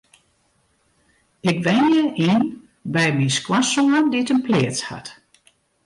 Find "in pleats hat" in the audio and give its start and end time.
4.33-5.07